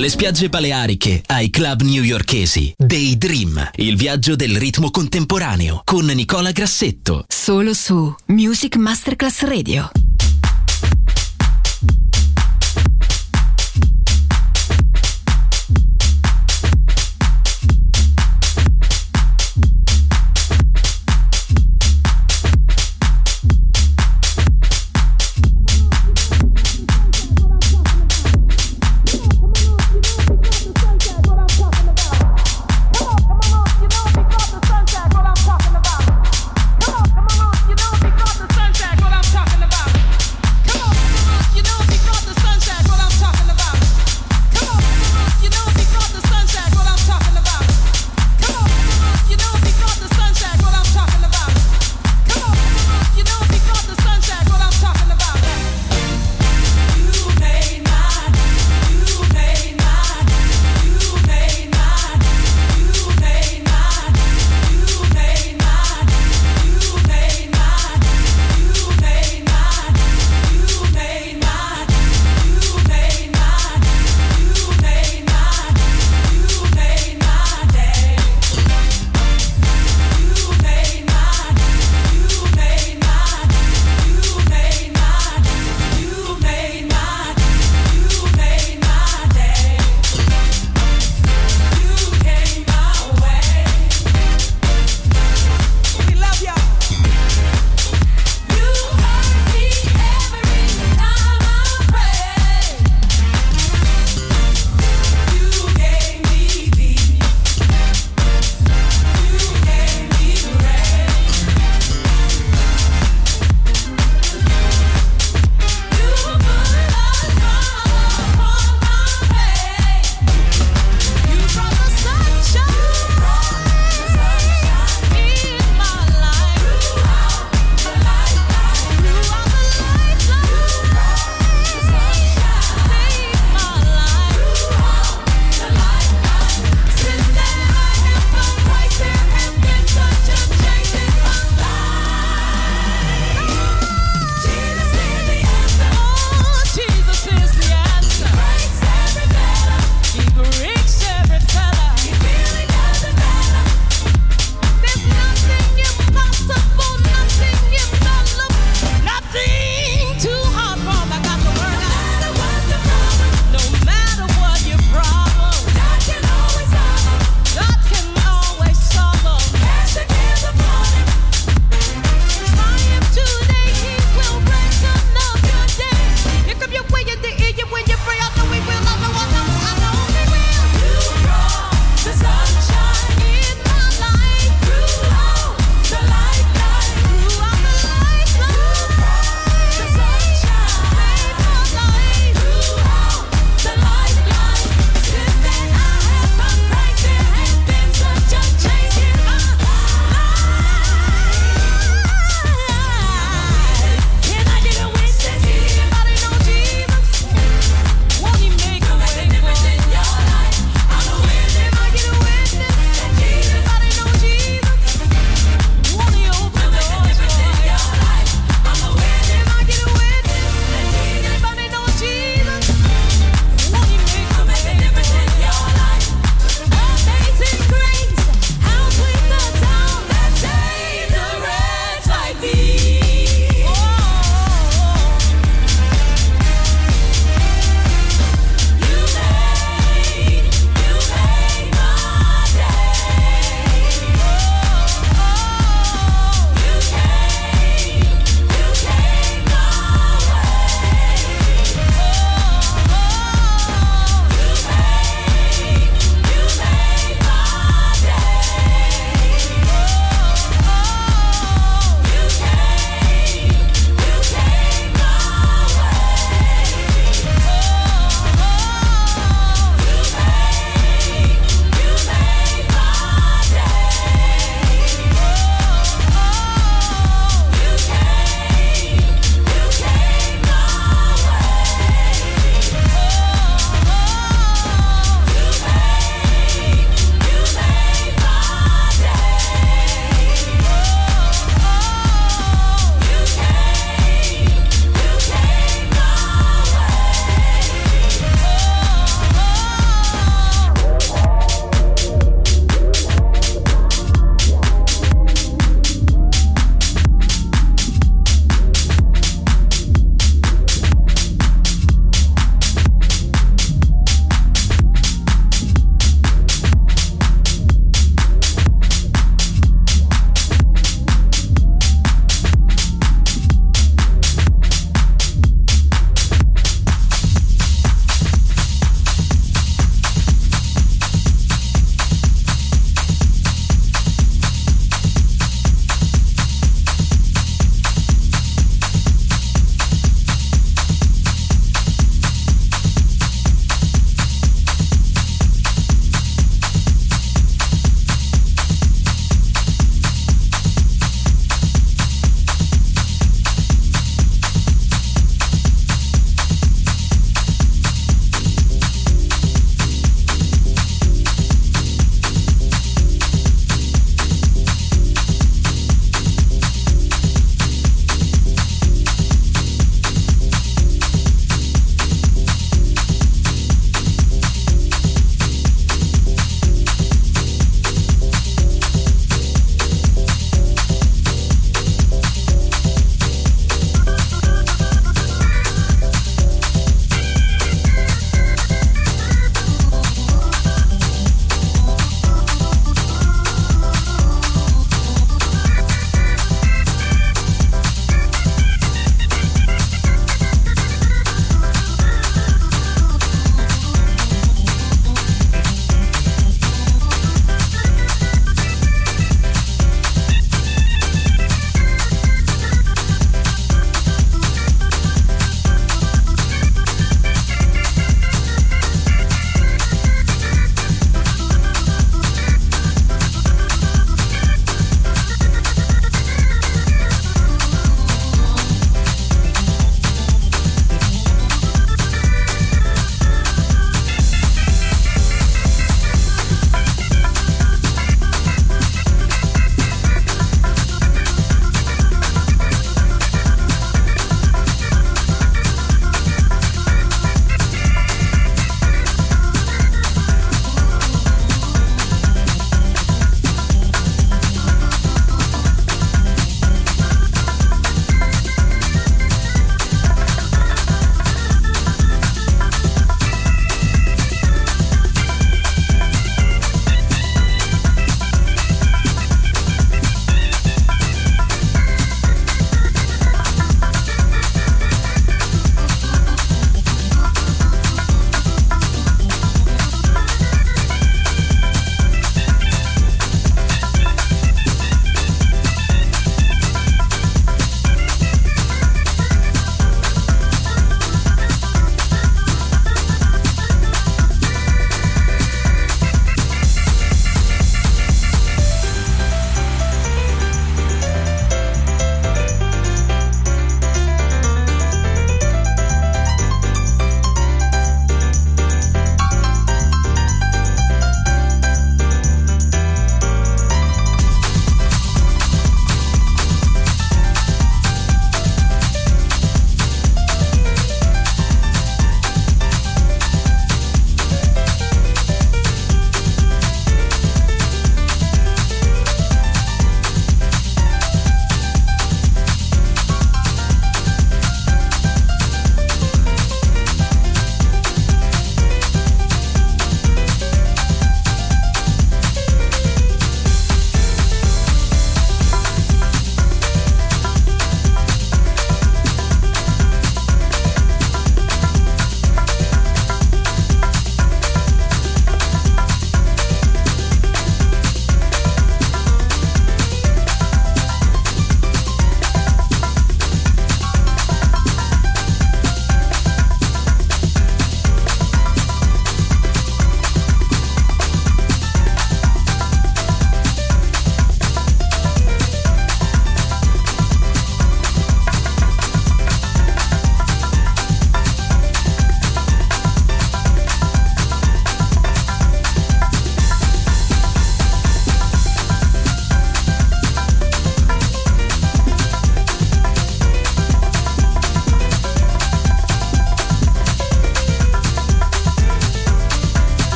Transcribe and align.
Dalle 0.00 0.12
spiagge 0.12 0.48
baleariche 0.48 1.22
ai 1.26 1.50
club 1.50 1.82
newyorkesi. 1.82 2.72
Daydream, 2.74 3.72
il 3.74 3.98
viaggio 3.98 4.34
del 4.34 4.56
ritmo 4.56 4.90
contemporaneo 4.90 5.82
con 5.84 6.06
Nicola 6.06 6.52
Grassetto. 6.52 7.26
Solo 7.28 7.74
su 7.74 8.14
Music 8.28 8.76
Masterclass 8.76 9.42
Radio. 9.42 9.90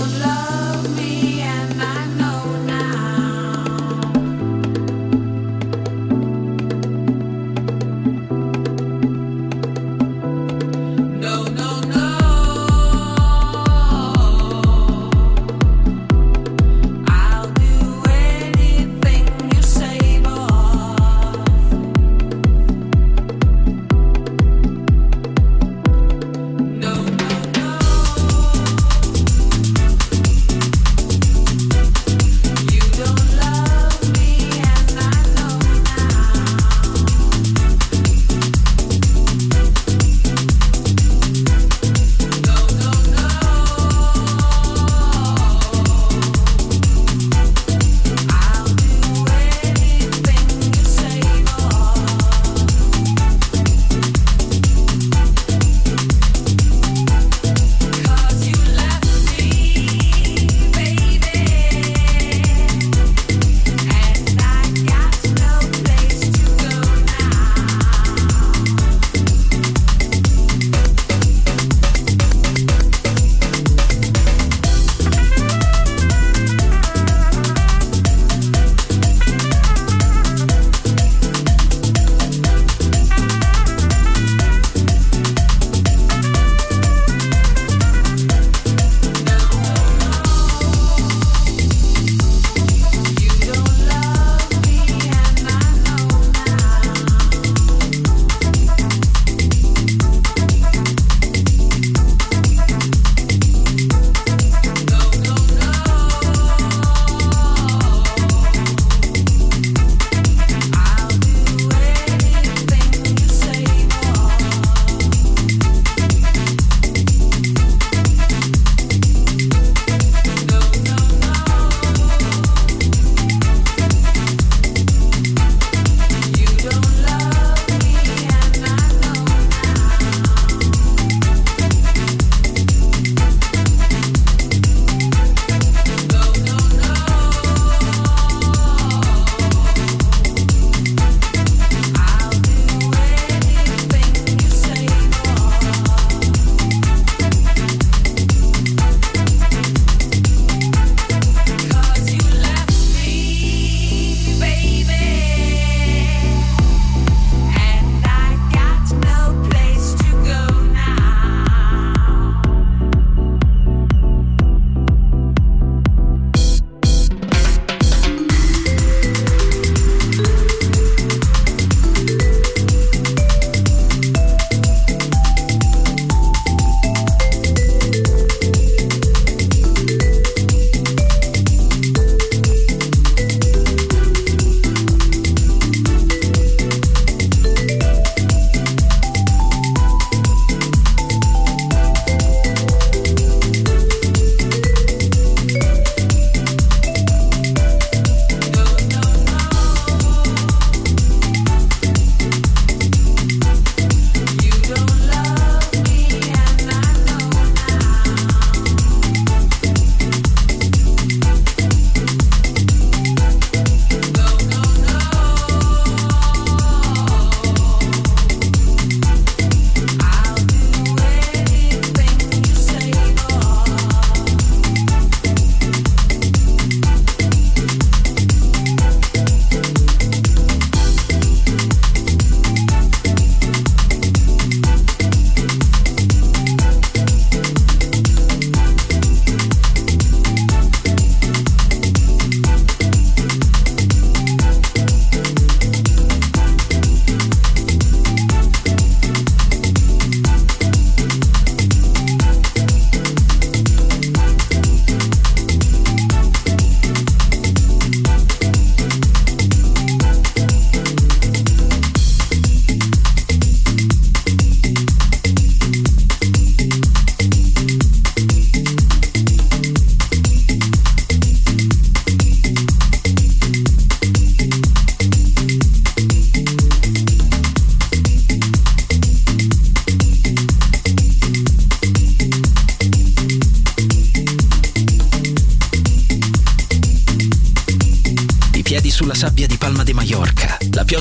love. 0.00 0.49